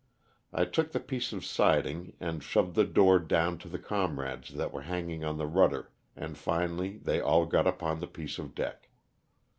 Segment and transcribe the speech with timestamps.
[0.51, 4.73] I took the piece of siding and shoved the door down to the comrades that
[4.73, 8.39] were hang ing on to the rudder, and finally they all got upon the piece
[8.39, 8.89] of deck.